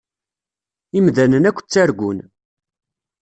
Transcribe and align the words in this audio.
Imdanen 0.97 1.47
akk 1.49 1.59
ttargun. 1.61 2.19